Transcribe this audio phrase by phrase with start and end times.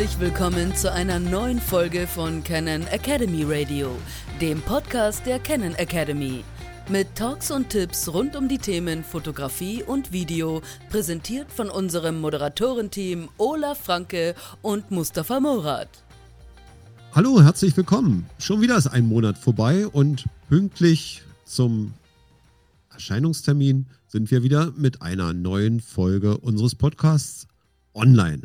[0.00, 3.94] Herzlich willkommen zu einer neuen Folge von Canon Academy Radio,
[4.40, 6.42] dem Podcast der Canon Academy.
[6.88, 13.28] Mit Talks und Tipps rund um die Themen Fotografie und Video, präsentiert von unserem Moderatorenteam
[13.36, 15.90] Olaf Franke und Mustafa Morat.
[17.14, 18.24] Hallo, herzlich willkommen.
[18.38, 21.92] Schon wieder ist ein Monat vorbei und pünktlich zum
[22.90, 27.46] Erscheinungstermin sind wir wieder mit einer neuen Folge unseres Podcasts
[27.92, 28.44] online.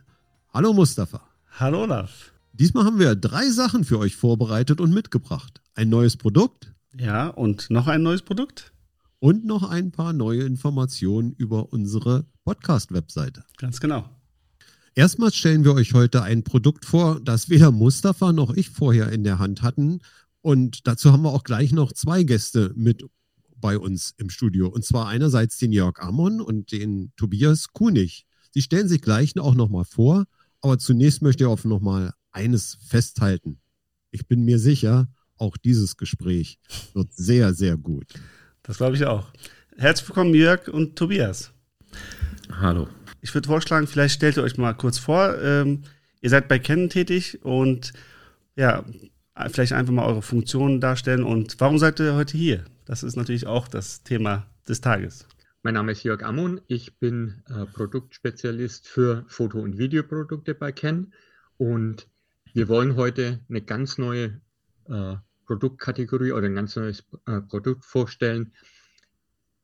[0.54, 1.35] Hallo Mustafa.
[1.58, 2.34] Hallo Olaf.
[2.52, 5.62] Diesmal haben wir drei Sachen für euch vorbereitet und mitgebracht.
[5.74, 6.74] Ein neues Produkt.
[6.94, 8.74] Ja, und noch ein neues Produkt.
[9.20, 13.46] Und noch ein paar neue Informationen über unsere Podcast-Webseite.
[13.58, 14.10] Ganz genau.
[14.96, 19.24] Erstmal stellen wir euch heute ein Produkt vor, das weder Mustafa noch ich vorher in
[19.24, 20.02] der Hand hatten.
[20.42, 23.06] Und dazu haben wir auch gleich noch zwei Gäste mit
[23.56, 24.68] bei uns im Studio.
[24.68, 28.26] Und zwar einerseits den Jörg Ammon und den Tobias Kunig.
[28.52, 30.26] Sie stellen sich gleich auch nochmal vor
[30.62, 33.60] aber zunächst möchte ich auf nochmal eines festhalten.
[34.12, 36.60] Ich bin mir sicher, auch dieses Gespräch
[36.94, 38.06] wird sehr, sehr gut.
[38.64, 39.28] Das glaube ich auch.
[39.78, 41.52] Herzlich willkommen, Jörg und Tobias.
[42.50, 42.88] Hallo.
[43.22, 45.38] Ich würde vorschlagen, vielleicht stellt ihr euch mal kurz vor.
[45.42, 45.84] Ähm,
[46.22, 47.92] ihr seid bei Canon tätig und
[48.56, 48.86] ja,
[49.48, 52.64] vielleicht einfach mal eure Funktionen darstellen und warum seid ihr heute hier?
[52.86, 55.28] Das ist natürlich auch das Thema des Tages.
[55.66, 56.62] Mein Name ist Jörg Ammon.
[56.68, 61.12] Ich bin äh, Produktspezialist für Foto- und Videoprodukte bei Ken.
[61.58, 62.08] Und
[62.54, 64.40] wir wollen heute eine ganz neue
[64.88, 65.16] äh,
[65.48, 68.54] Produktkategorie oder ein ganz neues äh, Produkt vorstellen,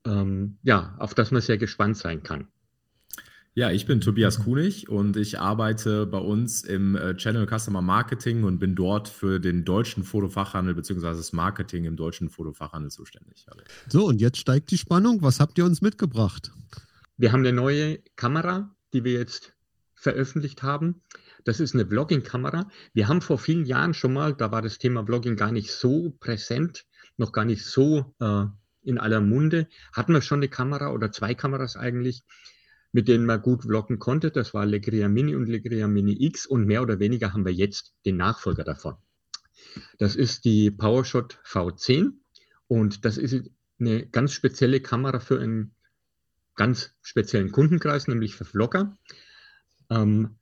[0.03, 2.47] ähm, ja, auf das man sehr gespannt sein kann.
[3.53, 8.45] Ja, ich bin Tobias Kunig und ich arbeite bei uns im äh, Channel Customer Marketing
[8.45, 11.01] und bin dort für den deutschen Fotofachhandel bzw.
[11.01, 13.45] das Marketing im deutschen Fotofachhandel zuständig.
[13.89, 15.21] So, und jetzt steigt die Spannung.
[15.21, 16.53] Was habt ihr uns mitgebracht?
[17.17, 19.53] Wir haben eine neue Kamera, die wir jetzt
[19.95, 21.01] veröffentlicht haben.
[21.43, 22.69] Das ist eine Vlogging-Kamera.
[22.93, 26.15] Wir haben vor vielen Jahren schon mal, da war das Thema Vlogging gar nicht so
[26.21, 26.85] präsent,
[27.17, 28.45] noch gar nicht so äh,
[28.83, 32.23] in aller Munde, hatten wir schon eine Kamera oder zwei Kameras eigentlich,
[32.91, 34.31] mit denen man gut vloggen konnte.
[34.31, 37.93] Das war Legria Mini und Legria Mini X und mehr oder weniger haben wir jetzt
[38.05, 38.95] den Nachfolger davon.
[39.97, 42.13] Das ist die PowerShot V10
[42.67, 45.73] und das ist eine ganz spezielle Kamera für einen
[46.55, 48.97] ganz speziellen Kundenkreis, nämlich für Vlogger.
[49.89, 50.35] Ähm,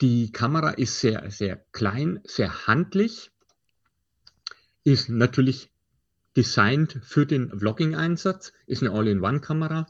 [0.00, 3.30] die Kamera ist sehr, sehr klein, sehr handlich,
[4.84, 5.70] ist natürlich
[6.36, 9.86] designt für den Vlogging-Einsatz, ist eine All-in-One-Kamera,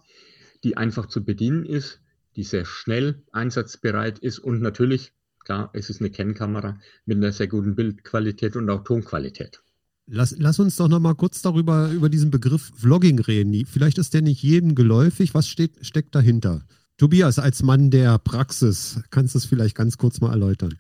[0.65, 2.01] die einfach zu bedienen ist,
[2.37, 5.13] die sehr schnell einsatzbereit ist und natürlich,
[5.45, 9.61] klar, es ist eine Kennkamera mit einer sehr guten Bildqualität und auch Tonqualität.
[10.07, 13.65] Lass, lass uns doch noch mal kurz darüber, über diesen Begriff Vlogging reden.
[13.67, 15.33] Vielleicht ist der nicht jedem geläufig.
[15.35, 16.63] Was steht, steckt dahinter?
[16.99, 20.77] Tobias, als Mann der Praxis, kannst du es vielleicht ganz kurz mal erläutern?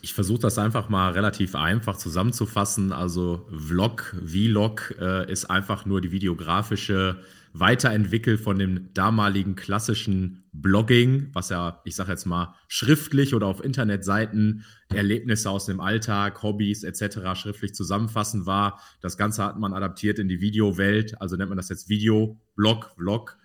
[0.00, 2.92] Ich versuche das einfach mal relativ einfach zusammenzufassen.
[2.92, 7.20] Also Vlog, Vlog äh, ist einfach nur die videografische
[7.52, 13.62] weiterentwickelt von dem damaligen klassischen Blogging, was ja, ich sage jetzt mal, schriftlich oder auf
[13.62, 17.34] Internetseiten Erlebnisse aus dem Alltag, Hobbys etc.
[17.34, 18.80] schriftlich zusammenfassen war.
[19.00, 22.92] Das Ganze hat man adaptiert in die Videowelt, also nennt man das jetzt Video, Blog,
[22.96, 23.38] Vlog.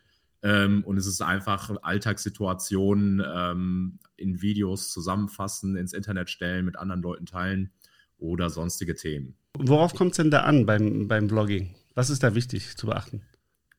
[0.44, 7.02] Ähm, und es ist einfach Alltagssituationen ähm, in Videos zusammenfassen, ins Internet stellen, mit anderen
[7.02, 7.72] Leuten teilen
[8.18, 9.36] oder sonstige Themen.
[9.58, 11.76] Worauf kommt es denn da an beim, beim Blogging?
[11.96, 13.24] Was ist da wichtig zu beachten?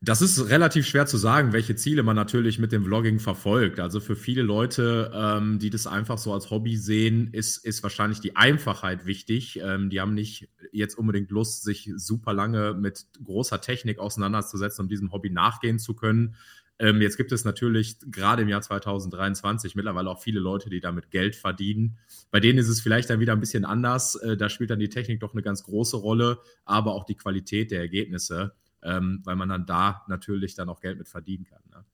[0.01, 3.81] Das ist relativ schwer zu sagen, welche Ziele man natürlich mit dem Vlogging verfolgt.
[3.81, 8.21] Also für viele Leute, ähm, die das einfach so als Hobby sehen, ist, ist wahrscheinlich
[8.21, 9.59] die Einfachheit wichtig.
[9.61, 14.89] Ähm, die haben nicht jetzt unbedingt Lust, sich super lange mit großer Technik auseinanderzusetzen, um
[14.89, 16.35] diesem Hobby nachgehen zu können.
[16.79, 21.11] Ähm, jetzt gibt es natürlich gerade im Jahr 2023 mittlerweile auch viele Leute, die damit
[21.11, 21.97] Geld verdienen.
[22.31, 24.15] Bei denen ist es vielleicht dann wieder ein bisschen anders.
[24.15, 27.71] Äh, da spielt dann die Technik doch eine ganz große Rolle, aber auch die Qualität
[27.71, 28.53] der Ergebnisse
[28.83, 31.61] ähm, weil man dann da natürlich dann auch Geld mit verdienen kann.
[31.71, 31.85] Ne?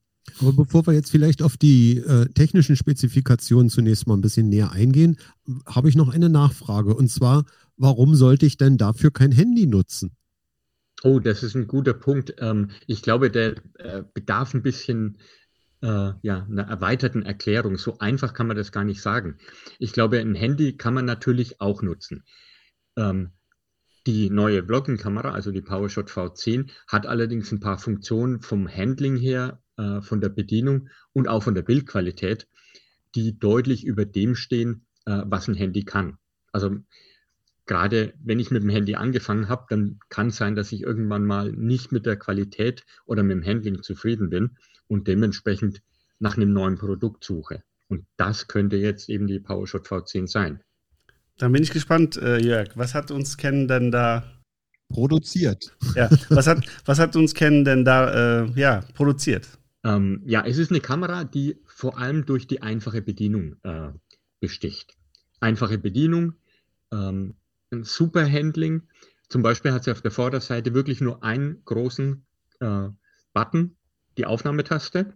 [0.42, 4.72] Aber bevor wir jetzt vielleicht auf die äh, technischen Spezifikationen zunächst mal ein bisschen näher
[4.72, 5.18] eingehen,
[5.66, 6.96] habe ich noch eine Nachfrage.
[6.96, 7.46] Und zwar,
[7.78, 10.16] warum sollte ich denn dafür kein Handy nutzen?
[11.04, 12.36] Oh, das ist ein guter Punkt.
[12.40, 15.18] Ähm, ich glaube, der äh, bedarf ein bisschen
[15.82, 17.78] äh, ja, einer erweiterten Erklärung.
[17.78, 19.38] So einfach kann man das gar nicht sagen.
[19.78, 22.24] Ich glaube, ein Handy kann man natürlich auch nutzen.
[22.98, 23.32] Ähm,
[24.08, 29.62] die neue Vlogging-Kamera, also die PowerShot V10, hat allerdings ein paar Funktionen vom Handling her,
[29.78, 32.48] äh, von der Bedienung und auch von der Bildqualität,
[33.16, 36.18] die deutlich über dem stehen, äh, was ein Handy kann.
[36.52, 36.78] Also
[37.66, 41.26] gerade wenn ich mit dem Handy angefangen habe, dann kann es sein, dass ich irgendwann
[41.26, 44.58] mal nicht mit der Qualität oder mit dem Handling zufrieden bin
[44.88, 45.82] und dementsprechend
[46.20, 47.64] nach einem neuen Produkt suche.
[47.88, 50.64] Und das könnte jetzt eben die PowerShot V10 sein.
[51.38, 52.70] Dann bin ich gespannt, äh, Jörg.
[52.76, 54.24] Was hat uns Ken denn da
[54.90, 55.76] produziert?
[55.96, 59.48] Ja, was hat, was hat uns Ken denn da äh, ja, produziert?
[59.84, 63.90] Ähm, ja, es ist eine Kamera, die vor allem durch die einfache Bedienung äh,
[64.40, 64.96] besticht.
[65.40, 66.34] Einfache Bedienung,
[66.92, 67.36] ähm,
[67.72, 68.84] ein super Handling.
[69.28, 72.26] Zum Beispiel hat sie auf der Vorderseite wirklich nur einen großen
[72.62, 72.88] äh,
[73.34, 73.76] Button,
[74.18, 75.14] die Aufnahmetaste,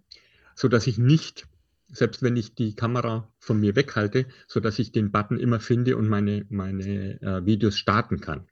[0.56, 1.48] sodass ich nicht,
[1.92, 6.08] selbst wenn ich die Kamera von mir weghalte, sodass ich den Button immer finde und
[6.08, 8.48] meine, meine äh, Videos starten kann.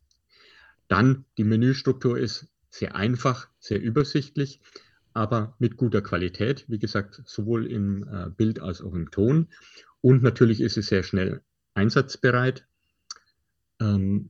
[0.87, 4.61] Dann die Menüstruktur ist sehr einfach, sehr übersichtlich
[5.17, 9.47] aber mit guter Qualität, wie gesagt, sowohl im äh, Bild als auch im Ton.
[9.99, 11.41] Und natürlich ist es sehr schnell
[11.73, 12.67] einsatzbereit.
[13.79, 14.29] Ähm,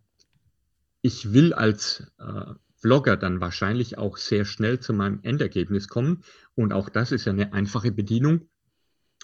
[1.02, 6.24] ich will als äh, Vlogger dann wahrscheinlich auch sehr schnell zu meinem Endergebnis kommen.
[6.56, 8.48] Und auch das ist ja eine einfache Bedienung.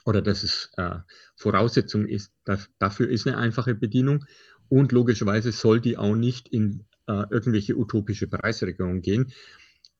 [0.05, 0.99] Oder das ist äh,
[1.35, 4.25] Voraussetzung ist, dass, dafür ist eine einfache Bedienung.
[4.69, 9.33] Und logischerweise soll die auch nicht in äh, irgendwelche utopische Preisregungen gehen,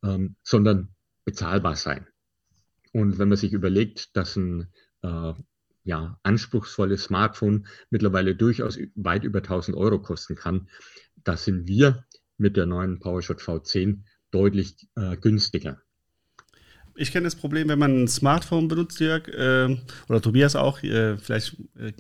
[0.04, 0.90] ähm, sondern
[1.26, 2.08] bezahlbar sein.
[2.92, 4.68] Und wenn man sich überlegt, dass ein
[5.02, 5.34] äh,
[5.84, 10.70] ja, anspruchsvolles Smartphone mittlerweile durchaus weit über 1000 Euro kosten kann,
[11.24, 12.06] da sind wir
[12.38, 15.82] mit der neuen PowerShot V10 deutlich äh, günstiger.
[16.96, 21.18] Ich kenne das Problem, wenn man ein Smartphone benutzt, Jörg, äh, oder Tobias auch, äh,
[21.18, 21.92] vielleicht äh,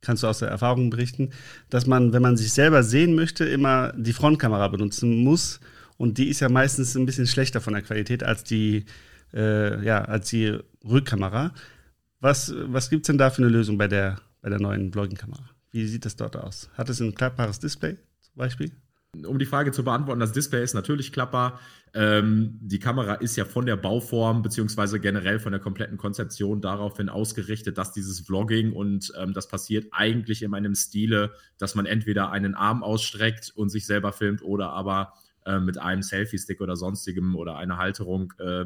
[0.00, 1.30] kannst du aus der Erfahrung berichten,
[1.70, 5.60] dass man, wenn man sich selber sehen möchte, immer die Frontkamera benutzen muss
[5.96, 8.84] und die ist ja meistens ein bisschen schlechter von der Qualität als die,
[9.32, 11.54] äh, ja, als die Rückkamera.
[12.20, 15.48] Was, was gibt es denn da für eine Lösung bei der, bei der neuen Vlogging-Kamera?
[15.70, 16.68] Wie sieht das dort aus?
[16.74, 18.72] Hat es ein klappbares Display zum Beispiel?
[19.14, 21.60] Um die Frage zu beantworten, das Display ist natürlich klappbar.
[21.92, 27.10] Ähm, die Kamera ist ja von der Bauform beziehungsweise generell von der kompletten Konzeption daraufhin
[27.10, 32.30] ausgerichtet, dass dieses Vlogging und ähm, das passiert eigentlich in einem Stile, dass man entweder
[32.32, 35.12] einen Arm ausstreckt und sich selber filmt oder aber
[35.44, 38.64] äh, mit einem Selfie-Stick oder sonstigem oder einer Halterung äh,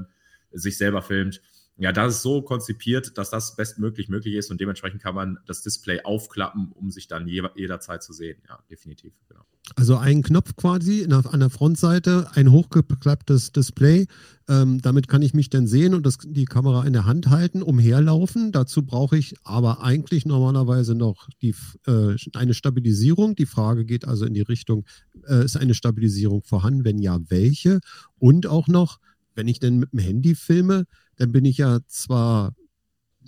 [0.52, 1.42] sich selber filmt.
[1.78, 5.62] Ja, das ist so konzipiert, dass das bestmöglich möglich ist und dementsprechend kann man das
[5.62, 8.38] Display aufklappen, um sich dann je, jederzeit zu sehen.
[8.48, 9.12] Ja, definitiv.
[9.28, 9.42] Genau.
[9.74, 14.06] Also ein Knopf quasi an der Frontseite, ein hochgeklapptes Display.
[14.48, 17.62] Ähm, damit kann ich mich dann sehen und das, die Kamera in der Hand halten,
[17.62, 18.52] umherlaufen.
[18.52, 21.54] Dazu brauche ich aber eigentlich normalerweise noch die,
[21.86, 23.34] äh, eine Stabilisierung.
[23.34, 24.86] Die Frage geht also in die Richtung,
[25.28, 26.84] äh, ist eine Stabilisierung vorhanden?
[26.84, 27.80] Wenn ja, welche?
[28.18, 28.98] Und auch noch,
[29.36, 30.86] wenn ich denn mit dem Handy filme,
[31.16, 32.54] dann bin ich ja zwar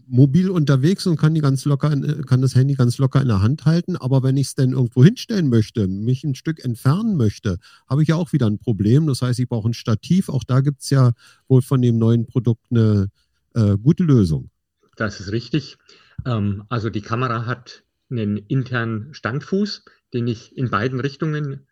[0.09, 1.91] mobil unterwegs und kann die ganz locker,
[2.27, 5.05] kann das Handy ganz locker in der Hand halten, aber wenn ich es denn irgendwo
[5.05, 7.59] hinstellen möchte, mich ein Stück entfernen möchte,
[7.89, 9.07] habe ich ja auch wieder ein Problem.
[9.07, 10.29] Das heißt, ich brauche ein Stativ.
[10.29, 11.13] Auch da gibt es ja
[11.47, 13.11] wohl von dem neuen Produkt eine
[13.55, 14.51] äh, gute Lösung.
[14.97, 15.77] Das ist richtig.
[16.25, 19.85] Ähm, also die Kamera hat einen internen Standfuß,
[20.15, 21.67] den ich in beiden Richtungen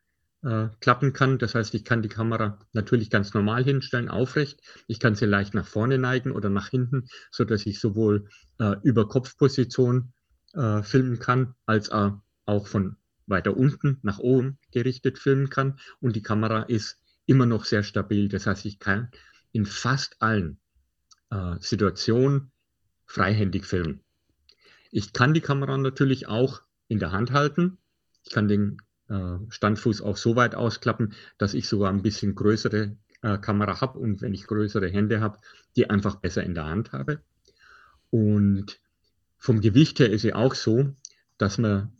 [0.47, 1.39] äh, klappen kann.
[1.39, 4.61] Das heißt, ich kann die Kamera natürlich ganz normal hinstellen, aufrecht.
[4.87, 8.29] Ich kann sie leicht nach vorne neigen oder nach hinten, so dass ich sowohl
[8.61, 10.13] äh, über Kopfposition
[10.55, 12.97] äh, filmen kann, als auch von
[13.27, 15.81] weiter unten nach oben gerichtet filmen kann.
[16.01, 18.29] Und die Kamera ist immer noch sehr stabil.
[18.29, 19.11] Das heißt, ich kann
[19.51, 20.61] in fast allen
[21.31, 22.53] äh, Situationen
[23.05, 24.01] freihändig filmen.
[24.93, 27.79] Ich kann die Kamera natürlich auch in der Hand halten.
[28.23, 33.39] Ich kann den Standfuß auch so weit ausklappen, dass ich sogar ein bisschen größere äh,
[33.39, 35.39] Kamera habe und wenn ich größere Hände habe,
[35.77, 37.21] die einfach besser in der Hand habe.
[38.11, 38.81] Und
[39.39, 40.95] vom Gewicht her ist sie auch so,
[41.39, 41.93] dass man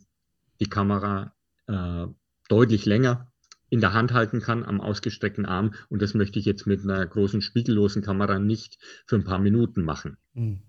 [0.59, 1.33] die Kamera
[1.67, 2.07] äh,
[2.49, 3.31] deutlich länger
[3.69, 5.73] in der Hand halten kann am ausgestreckten Arm.
[5.89, 9.83] Und das möchte ich jetzt mit einer großen spiegellosen Kamera nicht für ein paar Minuten
[9.83, 10.17] machen.
[10.33, 10.61] Mhm.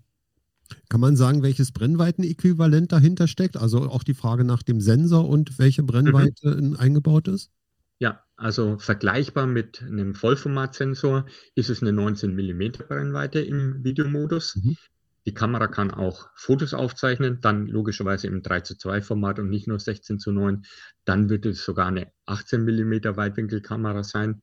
[0.89, 3.57] Kann man sagen, welches Brennweitenäquivalent dahinter steckt?
[3.57, 6.75] Also auch die Frage nach dem Sensor und welche Brennweite mhm.
[6.77, 7.51] eingebaut ist?
[7.99, 14.55] Ja, also vergleichbar mit einem Vollformatsensor ist es eine 19 mm Brennweite im Videomodus.
[14.55, 14.77] Mhm.
[15.25, 19.67] Die Kamera kann auch Fotos aufzeichnen, dann logischerweise im 3 zu 2 Format und nicht
[19.67, 20.63] nur 16 zu 9.
[21.03, 24.41] Dann wird es sogar eine 18 mm Weitwinkelkamera sein.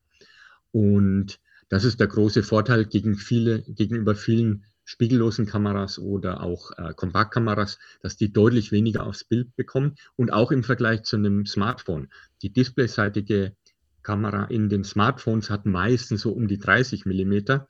[0.71, 6.95] Und das ist der große Vorteil gegen viele, gegenüber vielen spiegellosen Kameras oder auch äh,
[6.95, 12.09] Kompaktkameras, dass die deutlich weniger aufs Bild bekommen und auch im Vergleich zu einem Smartphone.
[12.40, 13.55] Die displayseitige
[14.02, 17.69] Kamera in den Smartphones hat meistens so um die 30 Millimeter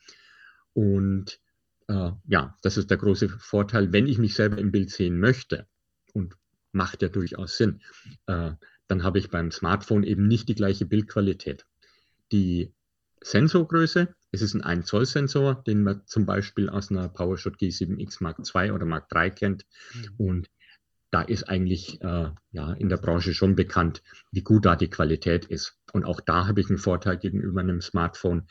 [0.75, 1.41] und
[1.89, 5.67] äh, ja, das ist der große Vorteil, wenn ich mich selber im Bild sehen möchte
[6.13, 6.37] und
[6.73, 7.81] macht ja durchaus Sinn,
[8.27, 8.53] äh,
[8.89, 11.65] dann habe ich beim Smartphone eben nicht die gleiche Bildqualität.
[12.31, 12.75] Die
[13.27, 14.15] Sensorgröße.
[14.31, 18.39] Es ist ein 1 Zoll Sensor, den man zum Beispiel aus einer PowerShot G7X Mark
[18.55, 19.67] II oder Mark III kennt.
[19.95, 20.15] Mhm.
[20.17, 20.51] Und
[21.11, 25.47] da ist eigentlich äh, ja, in der Branche schon bekannt, wie gut da die Qualität
[25.47, 25.77] ist.
[25.93, 28.47] Und auch da habe ich einen Vorteil gegenüber einem Smartphone.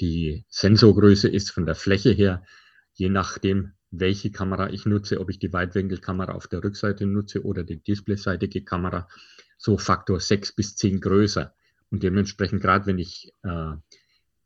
[0.00, 2.44] Die Sensorgröße ist von der Fläche her,
[2.92, 7.64] je nachdem, welche Kamera ich nutze, ob ich die Weitwinkelkamera auf der Rückseite nutze oder
[7.64, 9.08] die displayseitige Kamera,
[9.58, 11.54] so Faktor 6 bis 10 größer.
[11.90, 13.72] Und dementsprechend, gerade wenn ich äh,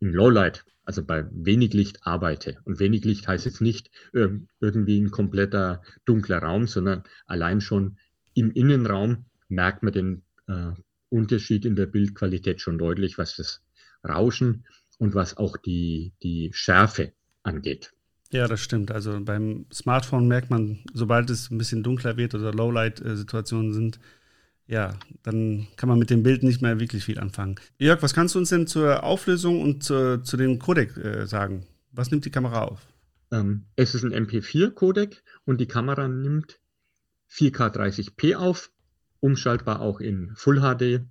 [0.07, 4.29] im Lowlight, also bei wenig Licht arbeite, und wenig Licht heißt jetzt nicht äh,
[4.61, 7.99] irgendwie ein kompletter dunkler Raum, sondern allein schon
[8.35, 10.71] im Innenraum merkt man den äh,
[11.09, 13.63] Unterschied in der Bildqualität schon deutlich, was das
[14.07, 14.65] Rauschen
[14.99, 17.93] und was auch die, die Schärfe angeht.
[18.33, 18.91] Ja, das stimmt.
[18.91, 24.01] Also beim Smartphone merkt man, sobald es ein bisschen dunkler wird oder Lowlight-Situationen sind,
[24.67, 27.57] ja, dann kann man mit dem Bild nicht mehr wirklich viel anfangen.
[27.79, 31.67] Jörg, was kannst du uns denn zur Auflösung und zu, zu dem Codec äh, sagen?
[31.93, 32.87] Was nimmt die Kamera auf?
[33.31, 36.61] Ähm, es ist ein MP4-Codec und die Kamera nimmt
[37.31, 38.71] 4K 30p auf,
[39.21, 41.07] umschaltbar auch in Full HD,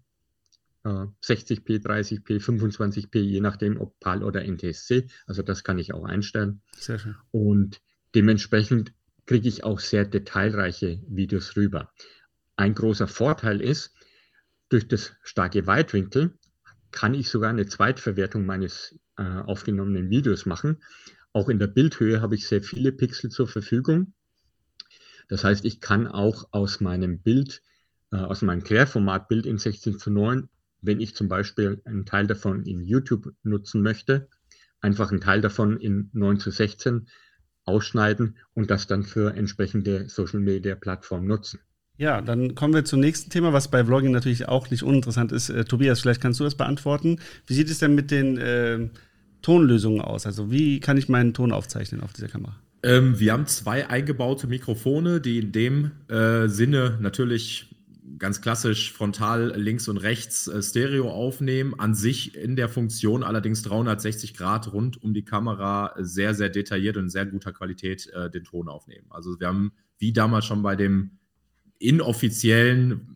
[0.86, 5.08] 60p, 30p, 25p, je nachdem, ob PAL oder NTSC.
[5.26, 6.62] Also das kann ich auch einstellen.
[6.78, 7.16] Sehr schön.
[7.32, 7.82] Und
[8.14, 8.94] dementsprechend
[9.26, 11.92] kriege ich auch sehr detailreiche Videos rüber.
[12.56, 13.94] Ein großer Vorteil ist,
[14.70, 16.38] durch das starke Weitwinkel
[16.92, 20.82] kann ich sogar eine Zweitverwertung meines äh, aufgenommenen Videos machen.
[21.34, 24.14] Auch in der Bildhöhe habe ich sehr viele Pixel zur Verfügung.
[25.28, 27.62] Das heißt, ich kann auch aus meinem Bild,
[28.12, 30.50] äh, aus meinem Querformatbild in 16 zu 9
[30.86, 34.30] wenn ich zum Beispiel einen Teil davon in YouTube nutzen möchte,
[34.82, 37.08] einfach einen Teil davon in 9 zu 16
[37.66, 41.60] ausschneiden und das dann für entsprechende Social Media Plattformen nutzen.
[41.98, 45.50] Ja, dann kommen wir zum nächsten Thema, was bei Vlogging natürlich auch nicht uninteressant ist.
[45.50, 47.20] Äh, Tobias, vielleicht kannst du das beantworten.
[47.48, 48.90] Wie sieht es denn mit den äh,
[49.42, 50.26] Tonlösungen aus?
[50.26, 52.56] Also wie kann ich meinen Ton aufzeichnen auf dieser Kamera?
[52.84, 57.76] Ähm, wir haben zwei eingebaute Mikrofone, die in dem äh, Sinne natürlich
[58.20, 61.74] ganz klassisch frontal links und rechts äh, Stereo aufnehmen.
[61.80, 66.98] An sich in der Funktion allerdings 360 Grad rund um die Kamera sehr, sehr detailliert
[66.98, 69.08] und in sehr guter Qualität äh, den Ton aufnehmen.
[69.10, 71.12] Also wir haben wie damals schon bei dem
[71.80, 73.16] inoffiziellen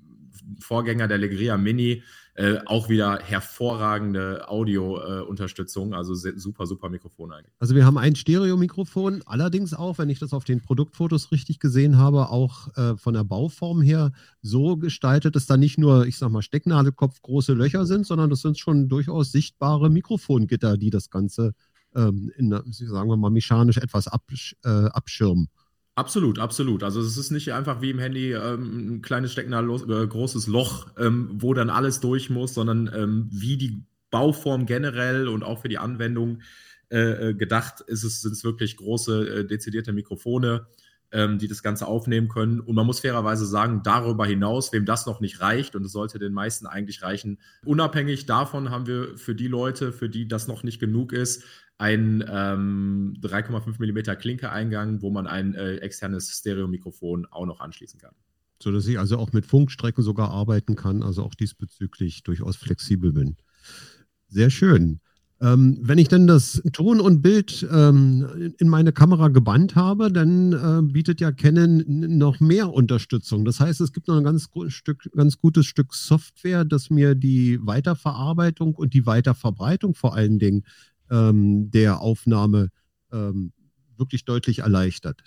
[0.59, 2.03] Vorgänger der Legria Mini
[2.39, 7.53] äh, auch wieder hervorragende Audio-Unterstützung, äh, also super, super Mikrofon eigentlich.
[7.59, 11.97] Also wir haben ein Stereo-Mikrofon, allerdings auch, wenn ich das auf den Produktfotos richtig gesehen
[11.97, 16.31] habe, auch äh, von der Bauform her so gestaltet, dass da nicht nur, ich sag
[16.31, 21.51] mal, Stecknadelkopf große Löcher sind, sondern das sind schon durchaus sichtbare Mikrofongitter, die das Ganze
[21.93, 25.49] ähm, in, sagen wir mal, mechanisch etwas absch äh, abschirmen.
[25.99, 26.83] Absolut, absolut.
[26.83, 30.87] Also es ist nicht einfach wie im Handy ähm, ein kleines steckender äh, großes Loch,
[30.97, 35.67] ähm, wo dann alles durch muss, sondern ähm, wie die Bauform generell und auch für
[35.67, 36.41] die Anwendung
[36.89, 40.67] äh, äh gedacht ist es, sind es wirklich große, äh, dezidierte Mikrofone,
[41.11, 42.59] ähm, die das Ganze aufnehmen können.
[42.59, 46.19] Und man muss fairerweise sagen, darüber hinaus, wem das noch nicht reicht, und es sollte
[46.19, 50.63] den meisten eigentlich reichen, unabhängig davon haben wir für die Leute, für die das noch
[50.63, 51.43] nicht genug ist,
[51.77, 58.13] ein ähm, 3,5 mm Klinke-Eingang, wo man ein äh, externes Stereo-Mikrofon auch noch anschließen kann.
[58.61, 63.13] So dass ich also auch mit Funkstrecken sogar arbeiten kann, also auch diesbezüglich durchaus flexibel
[63.13, 63.37] bin.
[64.27, 64.99] Sehr schön.
[65.41, 70.51] Ähm, wenn ich dann das Ton und Bild ähm, in meine Kamera gebannt habe, dann
[70.51, 73.45] äh, bietet ja Canon noch mehr Unterstützung.
[73.45, 77.57] Das heißt, es gibt noch ein ganz, Stück, ganz gutes Stück Software, das mir die
[77.61, 80.65] Weiterverarbeitung und die Weiterverbreitung vor allen Dingen
[81.09, 82.69] ähm, der Aufnahme
[83.13, 83.53] ähm,
[83.97, 85.21] wirklich deutlich erleichtert.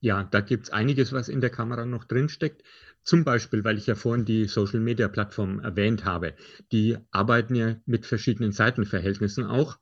[0.00, 2.62] Ja, da gibt es einiges, was in der Kamera noch drinsteckt.
[3.06, 6.34] Zum Beispiel, weil ich ja vorhin die Social Media Plattform erwähnt habe.
[6.72, 9.78] Die arbeiten ja mit verschiedenen Seitenverhältnissen auch.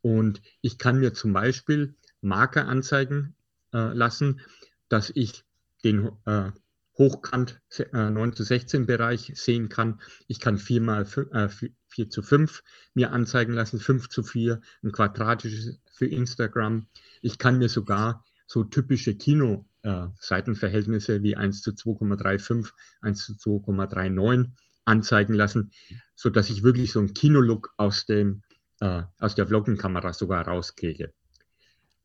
[0.00, 3.34] Und ich kann mir zum Beispiel Marker anzeigen
[3.74, 4.40] äh, lassen,
[4.88, 5.44] dass ich
[5.82, 6.52] den äh,
[6.96, 10.00] hochkant äh, 9 zu 16 Bereich sehen kann.
[10.28, 11.48] Ich kann 4 mal 4, äh,
[11.88, 12.62] 4 zu 5
[12.94, 16.86] mir anzeigen lassen, 5 zu 4, ein quadratisches für Instagram.
[17.22, 24.50] Ich kann mir sogar so typische Kino-Seitenverhältnisse äh, wie 1 zu 2,35, 1 zu 2,39
[24.84, 25.70] anzeigen lassen,
[26.14, 28.34] sodass ich wirklich so einen Kinolook aus, äh,
[28.80, 31.12] aus der Vloggenkamera sogar rauskriege.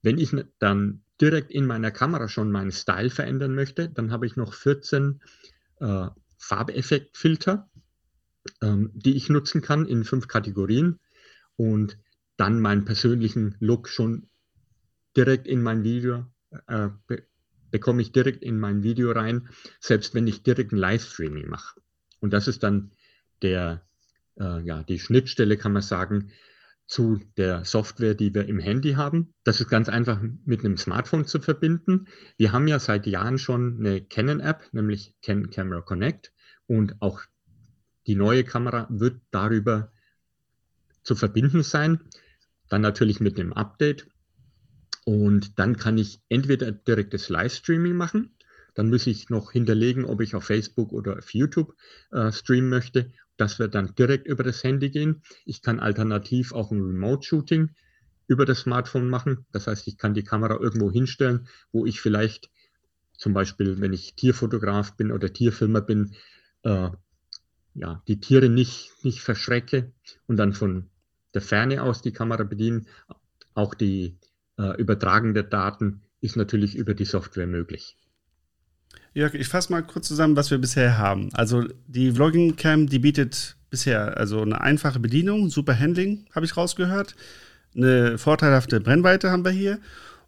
[0.02, 4.36] Wenn ich dann direkt in meiner Kamera schon meinen Style verändern möchte, dann habe ich
[4.36, 5.22] noch 14
[5.80, 7.70] äh, Farbeffektfilter,
[8.62, 11.00] ähm, die ich nutzen kann in fünf Kategorien
[11.56, 11.98] und
[12.36, 14.28] dann meinen persönlichen Look schon
[15.16, 16.26] direkt in mein Video,
[16.68, 16.90] äh,
[17.74, 19.50] be bekomme ich direkt in mein Video rein,
[19.82, 21.82] selbst wenn ich direkt ein Livestreaming mache.
[22.22, 22.92] Und das ist dann
[23.42, 23.82] der,
[24.40, 26.32] äh, ja, die Schnittstelle, kann man sagen,
[26.88, 29.34] zu der Software, die wir im Handy haben.
[29.44, 32.08] Das ist ganz einfach mit einem Smartphone zu verbinden.
[32.38, 36.32] Wir haben ja seit Jahren schon eine Canon-App, nämlich Canon Camera Connect.
[36.68, 37.22] Und auch
[38.08, 39.92] die neue Kamera wird darüber
[41.04, 42.00] zu verbinden sein.
[42.70, 44.08] Dann natürlich mit einem Update.
[45.06, 48.36] Und dann kann ich entweder direktes Livestreaming machen.
[48.76, 51.76] Dann muss ich noch hinterlegen, ob ich auf Facebook oder auf YouTube
[52.12, 53.12] äh, streamen möchte.
[53.38, 55.24] Das wird dann direkt über das Handy gehen.
[55.46, 57.72] Ich kann alternativ auch ein Remote-Shooting
[58.28, 59.46] über das Smartphone machen.
[59.52, 62.50] Das heißt, ich kann die Kamera irgendwo hinstellen, wo ich vielleicht
[63.18, 66.16] zum Beispiel, wenn ich Tierfotograf bin oder Tierfilmer bin,
[66.64, 66.90] äh,
[67.76, 69.92] ja, die Tiere nicht, nicht verschrecke
[70.28, 70.90] und dann von
[71.34, 72.88] der Ferne aus die Kamera bedienen.
[73.56, 74.18] Auch die
[74.58, 77.98] äh, Übertragen der Daten ist natürlich über die Software möglich.
[79.14, 81.30] Jörg, ich fasse mal kurz zusammen, was wir bisher haben.
[81.34, 86.58] Also die Vlogging Cam, die bietet bisher also eine einfache Bedienung, super Handling, habe ich
[86.58, 87.16] rausgehört.
[87.76, 89.80] Eine vorteilhafte Brennweite haben wir hier.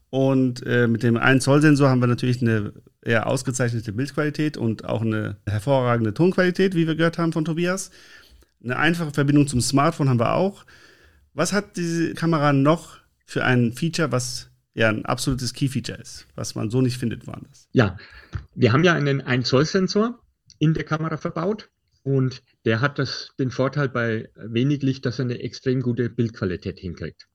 [0.09, 4.85] Und äh, mit dem 1 Zoll Sensor haben wir natürlich eine eher ausgezeichnete Bildqualität und
[4.85, 7.91] auch eine hervorragende Tonqualität, wie wir gehört haben von Tobias.
[8.63, 10.65] Eine einfache Verbindung zum Smartphone haben wir auch.
[11.33, 16.55] Was hat diese Kamera noch für ein Feature, was ja ein absolutes Key-Feature ist, was
[16.55, 17.67] man so nicht findet woanders.
[17.71, 17.97] Ja,
[18.53, 20.19] wir haben ja einen 1-Zoll-Sensor
[20.59, 21.69] in der Kamera verbaut
[22.03, 26.79] und der hat das, den Vorteil bei wenig Licht, dass er eine extrem gute Bildqualität
[26.79, 27.27] hinkriegt.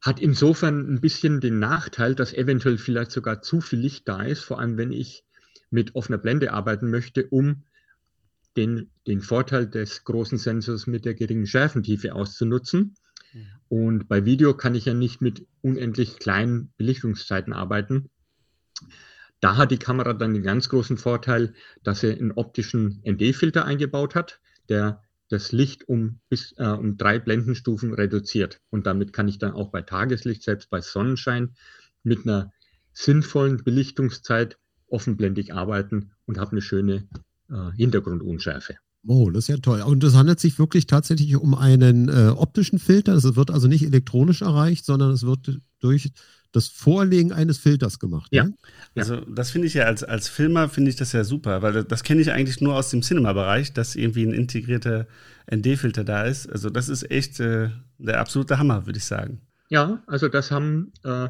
[0.00, 4.42] Hat insofern ein bisschen den Nachteil, dass eventuell vielleicht sogar zu viel Licht da ist,
[4.42, 5.24] vor allem wenn ich
[5.70, 7.64] mit offener Blende arbeiten möchte, um
[8.56, 12.94] den, den Vorteil des großen Sensors mit der geringen Schärfentiefe auszunutzen.
[13.68, 18.10] Und bei Video kann ich ja nicht mit unendlich kleinen Belichtungszeiten arbeiten.
[19.40, 24.14] Da hat die Kamera dann den ganz großen Vorteil, dass sie einen optischen ND-Filter eingebaut
[24.14, 28.60] hat, der das Licht um bis äh, um drei Blendenstufen reduziert.
[28.70, 31.54] Und damit kann ich dann auch bei Tageslicht, selbst bei Sonnenschein,
[32.02, 32.52] mit einer
[32.92, 34.58] sinnvollen Belichtungszeit
[34.88, 37.08] offenblendig arbeiten und habe eine schöne
[37.48, 38.76] äh, Hintergrundunschärfe.
[39.06, 39.80] Oh, das ist ja toll.
[39.82, 43.14] Und es handelt sich wirklich tatsächlich um einen äh, optischen Filter.
[43.14, 46.12] Es wird also nicht elektronisch erreicht, sondern es wird durch
[46.52, 48.28] das Vorlegen eines Filters gemacht.
[48.32, 48.44] Ja.
[48.44, 48.54] Ne?
[48.96, 51.86] Also das finde ich ja als, als Filmer finde ich das ja super, weil das,
[51.86, 55.06] das kenne ich eigentlich nur aus dem Cinema-Bereich, dass irgendwie ein integrierter
[55.52, 56.50] ND-Filter da ist.
[56.50, 59.40] Also das ist echt äh, der absolute Hammer, würde ich sagen.
[59.68, 61.28] Ja, also das haben äh,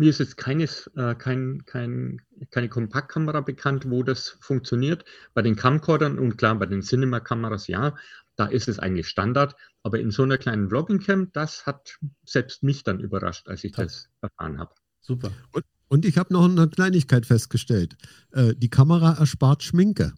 [0.00, 5.04] mir ist jetzt keines, äh, kein, kein, keine Kompaktkamera bekannt, wo das funktioniert.
[5.34, 7.94] Bei den Camcordern und klar, bei den Cinema-Kameras ja,
[8.34, 9.54] da ist es eigentlich Standard.
[9.82, 13.84] Aber in so einer kleinen Vlogging-Cam, das hat selbst mich dann überrascht, als ich Top.
[13.84, 14.74] das erfahren habe.
[15.02, 15.32] Super.
[15.52, 17.98] Und, und ich habe noch eine Kleinigkeit festgestellt.
[18.32, 20.14] Äh, die Kamera erspart Schminke.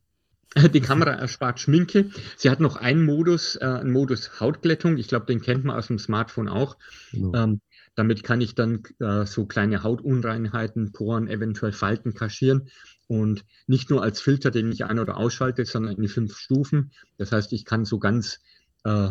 [0.73, 2.11] Die Kamera erspart Schminke.
[2.37, 4.97] Sie hat noch einen Modus, äh, einen Modus Hautglättung.
[4.99, 6.77] Ich glaube, den kennt man aus dem Smartphone auch.
[7.11, 7.35] Genau.
[7.35, 7.61] Ähm,
[7.95, 12.69] damit kann ich dann äh, so kleine Hautunreinheiten, Poren, eventuell Falten kaschieren
[13.07, 16.93] und nicht nur als Filter, den ich ein- oder ausschalte, sondern in fünf Stufen.
[17.19, 18.41] Das heißt, ich kann so ganz
[18.85, 19.11] äh,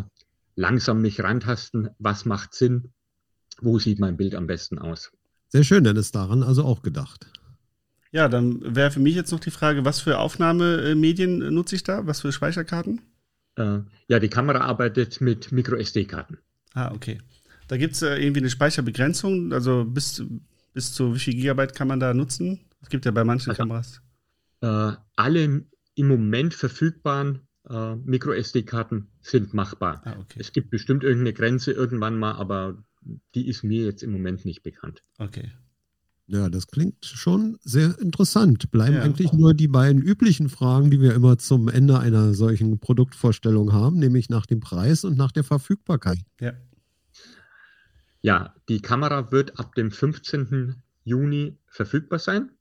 [0.56, 2.92] langsam mich rantasten, was macht Sinn,
[3.62, 5.12] wo sieht mein Bild am besten aus.
[5.50, 7.28] Sehr schön, dann ist daran also auch gedacht.
[8.12, 12.06] Ja, dann wäre für mich jetzt noch die Frage, was für Aufnahmemedien nutze ich da?
[12.08, 13.02] Was für Speicherkarten?
[13.56, 16.38] Äh, ja, die Kamera arbeitet mit Micro-SD-Karten.
[16.74, 17.20] Ah, okay.
[17.72, 20.22] Da gibt es äh, irgendwie eine Speicherbegrenzung, also bis,
[20.74, 22.60] bis zu wie viel Gigabyte kann man da nutzen?
[22.82, 24.02] Es gibt ja bei manchen also, Kameras.
[24.60, 25.64] Äh, alle
[25.96, 30.02] im Moment verfügbaren äh, Micro-SD-Karten sind machbar.
[30.04, 30.40] Ah, okay.
[30.42, 32.84] Es gibt bestimmt irgendeine Grenze irgendwann mal, aber
[33.36, 35.02] die ist mir jetzt im Moment nicht bekannt.
[35.18, 35.54] Okay.
[36.28, 38.70] Ja, das klingt schon sehr interessant.
[38.72, 39.02] Bleiben ja.
[39.02, 43.98] eigentlich nur die beiden üblichen Fragen, die wir immer zum Ende einer solchen Produktvorstellung haben,
[43.98, 46.20] nämlich nach dem Preis und nach der Verfügbarkeit.
[46.42, 46.52] Ja.
[48.22, 50.76] Ja, die Kamera wird ab dem 15.
[51.04, 52.52] Juni verfügbar sein.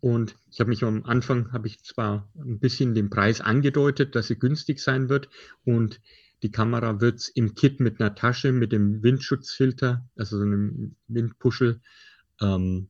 [0.00, 4.28] Und ich habe mich am Anfang, habe ich zwar ein bisschen den Preis angedeutet, dass
[4.28, 5.28] sie günstig sein wird.
[5.64, 6.00] Und
[6.42, 10.96] die Kamera wird es im Kit mit einer Tasche, mit dem Windschutzfilter, also so einem
[11.06, 11.80] Windpuschel
[12.40, 12.88] ähm,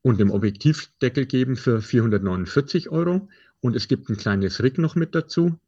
[0.00, 3.28] und dem Objektivdeckel geben für 449 Euro.
[3.60, 5.58] Und es gibt ein kleines Rig noch mit dazu.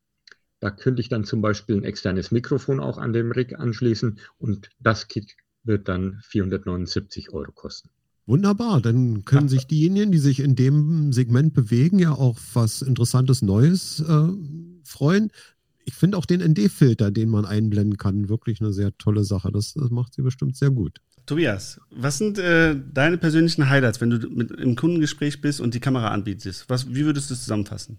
[0.61, 4.69] Da könnte ich dann zum Beispiel ein externes Mikrofon auch an dem Rig anschließen und
[4.79, 7.91] das Kit wird dann 479 Euro kosten.
[8.27, 13.43] Wunderbar, dann können sich diejenigen, die sich in dem Segment bewegen, ja auch was Interessantes
[13.43, 14.29] Neues äh,
[14.85, 15.33] freuen.
[15.85, 19.51] Ich finde auch den ND-Filter, den man einblenden kann, wirklich eine sehr tolle Sache.
[19.51, 21.01] Das, das macht sie bestimmt sehr gut.
[21.27, 25.81] Tobias, was sind äh, deine persönlichen Highlights, wenn du mit, im Kundengespräch bist und die
[25.81, 26.67] Kamera anbietest?
[26.69, 27.99] Was, wie würdest du es zusammenfassen?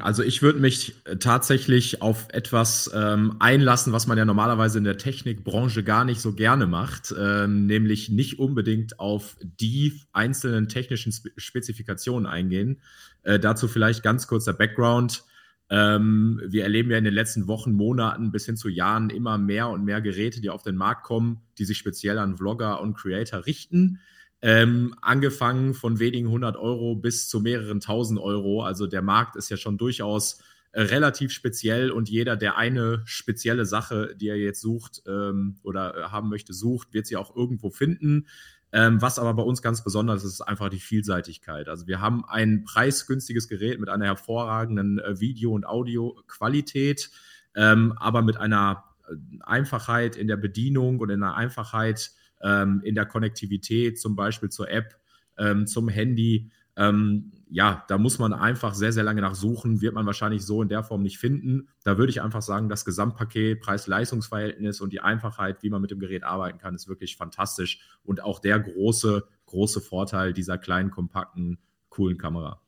[0.00, 4.84] Also ich würde mich äh, tatsächlich auf etwas ähm, einlassen, was man ja normalerweise in
[4.84, 11.12] der Technikbranche gar nicht so gerne macht, ähm, nämlich nicht unbedingt auf die einzelnen technischen
[11.12, 12.80] Spe Spezifikationen eingehen.
[13.22, 15.24] Äh, dazu vielleicht ganz kurz der Background.
[15.68, 19.68] Ähm, wir erleben ja in den letzten Wochen, Monaten bis hin zu Jahren immer mehr
[19.68, 23.44] und mehr Geräte, die auf den Markt kommen, die sich speziell an Vlogger und Creator
[23.44, 24.00] richten.
[24.42, 28.62] Ähm, angefangen von wenigen hundert Euro bis zu mehreren tausend Euro.
[28.62, 33.64] Also der Markt ist ja schon durchaus äh, relativ speziell und jeder, der eine spezielle
[33.64, 37.70] Sache, die er jetzt sucht ähm, oder äh, haben möchte, sucht, wird sie auch irgendwo
[37.70, 38.26] finden.
[38.72, 41.68] Ähm, was aber bei uns ganz besonders ist, ist einfach die Vielseitigkeit.
[41.68, 47.10] Also wir haben ein preisgünstiges Gerät mit einer hervorragenden äh, Video- und Audioqualität,
[47.54, 52.10] ähm, aber mit einer äh, Einfachheit in der Bedienung und in einer Einfachheit
[52.42, 54.96] ähm, in der Konnektivität, zum Beispiel zur App,
[55.38, 56.50] ähm, zum Handy.
[56.76, 60.62] Ähm, ja, da muss man einfach sehr, sehr lange nach suchen, wird man wahrscheinlich so
[60.62, 61.68] in der Form nicht finden.
[61.84, 66.00] Da würde ich einfach sagen, das Gesamtpaket, Preis-Leistungs-Verhältnis und die Einfachheit, wie man mit dem
[66.00, 71.58] Gerät arbeiten kann, ist wirklich fantastisch und auch der große, große Vorteil dieser kleinen, kompakten,
[71.88, 72.60] coolen Kamera.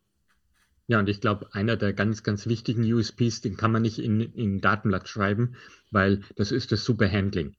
[0.86, 4.20] Ja, und ich glaube, einer der ganz, ganz wichtigen USPs, den kann man nicht in,
[4.20, 5.54] in Datenblatt schreiben,
[5.90, 7.54] weil das ist das super Handling.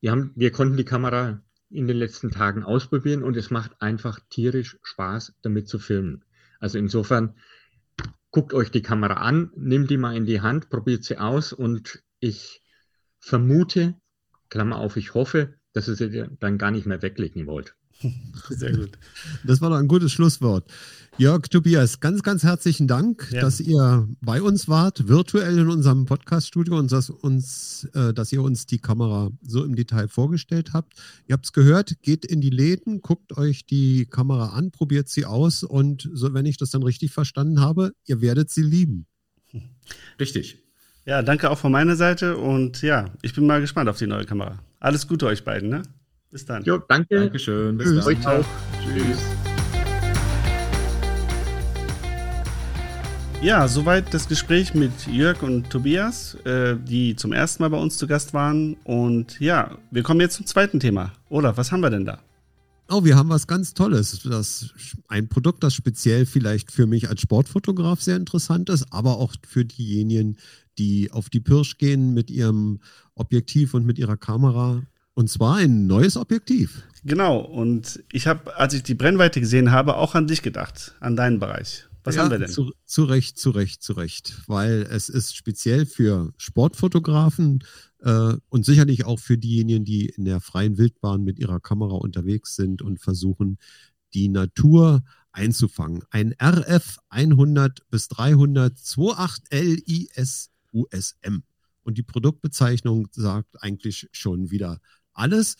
[0.00, 4.20] Wir, haben, wir konnten die Kamera in den letzten Tagen ausprobieren und es macht einfach
[4.30, 6.24] tierisch Spaß, damit zu filmen.
[6.60, 7.34] Also insofern,
[8.30, 12.02] guckt euch die Kamera an, nehmt die mal in die Hand, probiert sie aus und
[12.20, 12.62] ich
[13.18, 13.94] vermute,
[14.48, 17.74] Klammer auf, ich hoffe, dass ihr sie dann gar nicht mehr weglegen wollt.
[18.50, 18.90] Sehr gut.
[19.44, 20.70] Das war doch ein gutes Schlusswort.
[21.16, 23.40] Jörg, Tobias, ganz, ganz herzlichen Dank, ja.
[23.40, 28.40] dass ihr bei uns wart, virtuell in unserem Podcast-Studio und dass, uns, äh, dass ihr
[28.40, 30.92] uns die Kamera so im Detail vorgestellt habt.
[31.26, 35.24] Ihr habt es gehört, geht in die Läden, guckt euch die Kamera an, probiert sie
[35.24, 39.06] aus und so, wenn ich das dann richtig verstanden habe, ihr werdet sie lieben.
[40.20, 40.62] Richtig.
[41.04, 44.24] Ja, danke auch von meiner Seite und ja, ich bin mal gespannt auf die neue
[44.24, 44.60] Kamera.
[44.78, 45.82] Alles Gute euch beiden, ne?
[46.30, 46.62] Bis dann.
[46.64, 47.20] Jo, danke.
[47.20, 47.78] Dankeschön.
[47.78, 48.04] Bis Tschüss.
[48.04, 48.16] dann.
[48.16, 48.44] Euch auch.
[48.82, 49.18] Tschüss.
[53.40, 57.96] Ja, soweit das Gespräch mit Jörg und Tobias, äh, die zum ersten Mal bei uns
[57.96, 58.74] zu Gast waren.
[58.82, 61.12] Und ja, wir kommen jetzt zum zweiten Thema.
[61.28, 62.18] Oder was haben wir denn da?
[62.90, 64.22] Oh, wir haben was ganz Tolles.
[64.24, 64.74] Das,
[65.06, 69.64] ein Produkt, das speziell vielleicht für mich als Sportfotograf sehr interessant ist, aber auch für
[69.64, 70.36] diejenigen,
[70.78, 72.80] die auf die Pirsch gehen mit ihrem
[73.14, 74.82] Objektiv und mit ihrer Kamera.
[75.18, 76.84] Und zwar ein neues Objektiv.
[77.02, 77.40] Genau.
[77.40, 81.40] Und ich habe, als ich die Brennweite gesehen habe, auch an dich gedacht, an deinen
[81.40, 81.88] Bereich.
[82.04, 82.48] Was ja, haben wir denn?
[82.48, 84.40] Zu, zu Recht, zu Recht, zu Recht.
[84.46, 87.64] Weil es ist speziell für Sportfotografen
[87.98, 92.54] äh, und sicherlich auch für diejenigen, die in der freien Wildbahn mit ihrer Kamera unterwegs
[92.54, 93.58] sind und versuchen,
[94.14, 95.02] die Natur
[95.32, 96.04] einzufangen.
[96.10, 101.42] Ein RF 100 bis 300 28 LIS USM.
[101.82, 104.78] Und die Produktbezeichnung sagt eigentlich schon wieder
[105.18, 105.56] alles.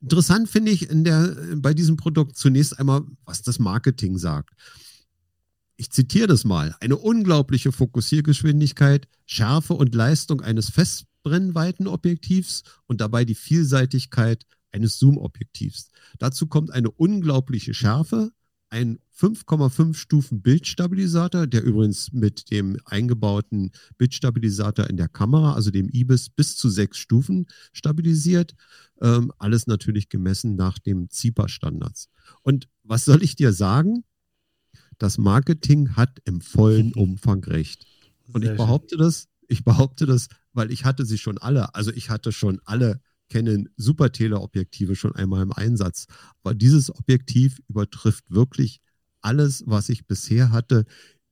[0.00, 4.54] Interessant finde ich in der, bei diesem Produkt zunächst einmal, was das Marketing sagt
[5.78, 13.36] ich zitiere das mal, eine unglaubliche Fokussiergeschwindigkeit, Schärfe und Leistung eines Festbrennweitenobjektivs und dabei die
[13.36, 15.90] Vielseitigkeit eines Zoom-Objektivs.
[16.18, 18.32] Dazu kommt eine unglaubliche Schärfe,
[18.70, 25.88] ein 5,5 Stufen Bildstabilisator, der übrigens mit dem eingebauten Bildstabilisator in der Kamera, also dem
[25.88, 28.54] IBIS, bis zu sechs Stufen stabilisiert.
[29.00, 32.10] Ähm, alles natürlich gemessen nach dem ZIPA-Standards.
[32.42, 34.04] Und was soll ich dir sagen?
[34.98, 37.86] das Marketing hat im vollen Umfang recht.
[38.32, 39.04] Und Sehr ich behaupte schön.
[39.04, 41.74] das, ich behaupte das, weil ich hatte sie schon alle.
[41.74, 46.06] Also ich hatte schon alle Canon Super Teleobjektive schon einmal im Einsatz.
[46.42, 48.80] Aber dieses Objektiv übertrifft wirklich
[49.20, 50.84] alles, was ich bisher hatte,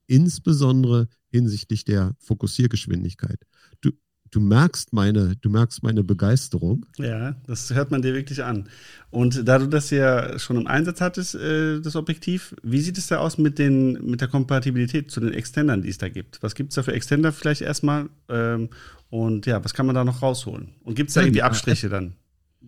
[0.07, 3.45] insbesondere hinsichtlich der Fokussiergeschwindigkeit.
[3.81, 3.91] Du,
[4.31, 6.85] du merkst meine, du merkst meine Begeisterung.
[6.97, 8.69] Ja, das hört man dir wirklich an.
[9.09, 13.07] Und da du das ja schon im Einsatz hattest, äh, das Objektiv, wie sieht es
[13.07, 16.41] da aus mit, den, mit der Kompatibilität zu den Extendern, die es da gibt?
[16.43, 18.09] Was gibt es da für Extender vielleicht erstmal?
[18.29, 18.69] Ähm,
[19.09, 20.75] und ja, was kann man da noch rausholen?
[20.83, 22.15] Und gibt es da ja, irgendwie Abstriche dann?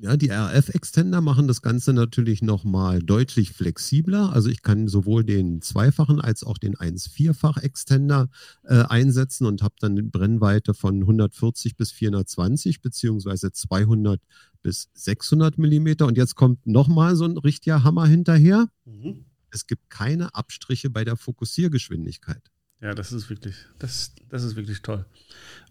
[0.02, 4.32] Ja, die RF-Extender machen das Ganze natürlich nochmal deutlich flexibler.
[4.32, 8.30] Also ich kann sowohl den zweifachen als auch den 1,4-fach-Extender
[8.64, 14.22] äh, einsetzen und habe dann eine Brennweite von 140 bis 420 beziehungsweise 200
[14.62, 16.06] bis 600 Millimeter.
[16.06, 18.70] Und jetzt kommt nochmal so ein richtiger Hammer hinterher.
[18.86, 19.26] Mhm.
[19.52, 22.52] Es gibt keine Abstriche bei der Fokussiergeschwindigkeit.
[22.82, 25.06] Ja, das ist wirklich, das, das ist wirklich toll.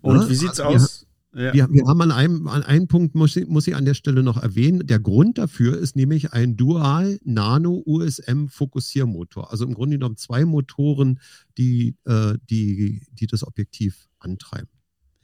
[0.03, 0.98] Und ja, wie sieht's also aus?
[1.35, 1.53] Ja.
[1.53, 4.23] Wir, wir, haben an einem, an einem Punkt, muss ich, muss ich an der Stelle
[4.23, 9.51] noch erwähnen, der Grund dafür ist nämlich ein Dual Nano USM Fokussiermotor.
[9.51, 11.21] Also im Grunde genommen zwei Motoren,
[11.59, 14.78] die, äh, die, die das Objektiv antreiben.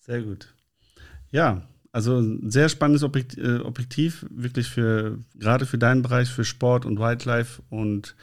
[0.00, 0.54] Sehr gut.
[1.30, 3.02] Ja, also ein sehr spannendes
[3.38, 8.16] äh, Objektiv, wirklich für, gerade für deinen Bereich, für Sport und Wildlife und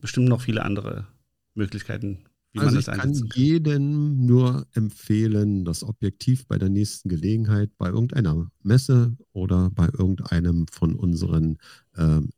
[0.00, 1.06] bestimmt noch viele andere
[1.54, 3.28] Möglichkeiten, wie also man das einsetzen kann.
[3.28, 9.70] Ich kann jedem nur empfehlen, das Objektiv bei der nächsten Gelegenheit bei irgendeiner Messe oder
[9.70, 11.58] bei irgendeinem von unseren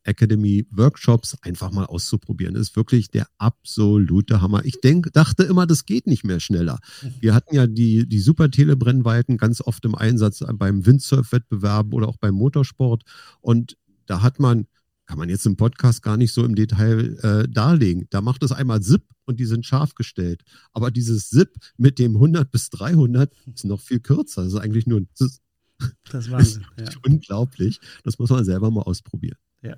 [0.03, 2.53] Academy Workshops einfach mal auszuprobieren.
[2.53, 4.65] Das ist wirklich der absolute Hammer.
[4.65, 6.79] Ich denk, dachte immer, das geht nicht mehr schneller.
[7.19, 12.17] Wir hatten ja die, die super Telebrennweiten ganz oft im Einsatz beim Windsurf-Wettbewerben oder auch
[12.17, 13.03] beim Motorsport.
[13.41, 14.67] Und da hat man
[15.05, 18.07] kann man jetzt im Podcast gar nicht so im Detail äh, darlegen.
[18.09, 20.43] Da macht es einmal ZIP und die sind scharf gestellt.
[20.71, 24.43] Aber dieses ZIP mit dem 100 bis 300 ist noch viel kürzer.
[24.43, 25.09] Das ist eigentlich nur ein.
[25.17, 25.41] Das
[26.31, 26.89] war ja.
[27.05, 27.79] unglaublich.
[28.03, 29.37] Das muss man selber mal ausprobieren.
[29.63, 29.75] Ja,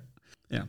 [0.50, 0.68] ja.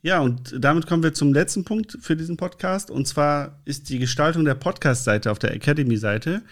[0.00, 2.88] Ja, und damit kommen wir zum letzten Punkt für diesen Podcast.
[2.88, 6.42] Und zwar ist die Gestaltung der Podcast-Seite auf der Academy-Seite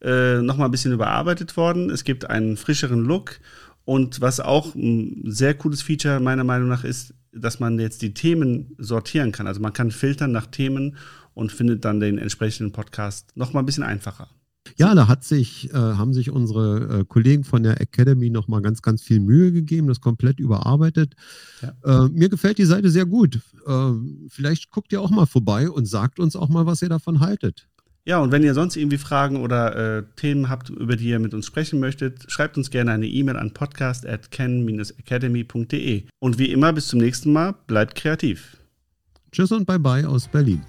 [0.00, 1.90] äh, nochmal ein bisschen überarbeitet worden.
[1.90, 3.40] Es gibt einen frischeren Look
[3.84, 8.14] und was auch ein sehr cooles Feature meiner Meinung nach ist, dass man jetzt die
[8.14, 9.46] Themen sortieren kann.
[9.46, 10.96] Also man kann filtern nach Themen
[11.34, 14.28] und findet dann den entsprechenden Podcast noch mal ein bisschen einfacher.
[14.76, 18.62] Ja, da hat sich, äh, haben sich unsere äh, Kollegen von der Academy noch mal
[18.62, 21.14] ganz, ganz viel Mühe gegeben, das komplett überarbeitet.
[21.62, 22.06] Ja.
[22.06, 23.40] Äh, mir gefällt die Seite sehr gut.
[23.66, 23.92] Äh,
[24.28, 27.68] vielleicht guckt ihr auch mal vorbei und sagt uns auch mal, was ihr davon haltet.
[28.06, 31.32] Ja, und wenn ihr sonst irgendwie Fragen oder äh, Themen habt, über die ihr mit
[31.32, 36.02] uns sprechen möchtet, schreibt uns gerne eine E-Mail an podcast.ken-academy.de.
[36.18, 38.58] Und wie immer, bis zum nächsten Mal, bleibt kreativ.
[39.32, 40.60] Tschüss und bye bye aus Berlin.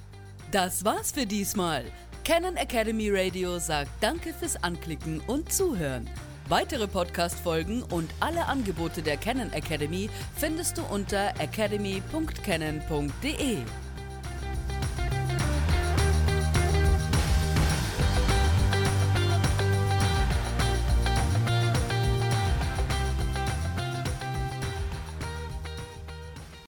[0.52, 1.84] Das war's für diesmal.
[2.26, 6.10] Canon Academy Radio sagt Danke fürs Anklicken und Zuhören.
[6.50, 13.58] Weitere Podcast-Folgen und alle Angebote der Canon Academy findest du unter academy.canon.de.